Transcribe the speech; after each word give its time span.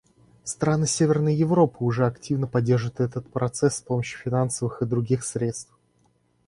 Страны 0.45 0.87
Северной 0.87 1.35
Европы 1.35 1.85
уже 1.85 2.07
активно 2.07 2.47
поддерживают 2.47 2.99
этот 3.01 3.31
процесс 3.31 3.75
с 3.75 3.81
помощью 3.83 4.17
финансовых 4.17 4.81
и 4.81 4.85
других 4.87 5.23
средств. 5.23 5.77